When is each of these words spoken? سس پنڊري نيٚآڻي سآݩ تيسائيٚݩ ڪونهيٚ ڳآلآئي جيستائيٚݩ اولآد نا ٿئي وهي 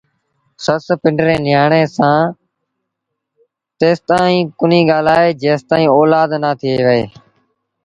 سس 0.63 0.83
پنڊري 1.01 1.35
نيٚآڻي 1.45 1.83
سآݩ 1.97 2.33
تيسائيٚݩ 3.79 4.49
ڪونهيٚ 4.59 4.87
ڳآلآئي 4.89 5.29
جيستائيٚݩ 5.43 5.93
اولآد 5.95 6.29
نا 6.43 6.51
ٿئي 6.59 6.73
وهي 6.85 7.03